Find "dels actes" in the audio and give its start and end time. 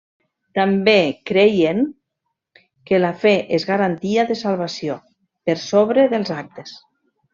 6.15-6.75